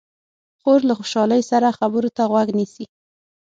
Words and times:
خور 0.61 0.79
له 0.89 0.93
خوشحالۍ 0.99 1.41
سره 1.51 1.75
خبرو 1.79 2.09
ته 2.15 2.23
غوږ 2.31 2.47
نیسي. 2.57 2.85